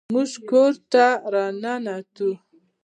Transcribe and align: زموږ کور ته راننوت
زموږ 0.13 0.31
کور 0.49 0.73
ته 0.91 1.05
راننوت 1.33 2.15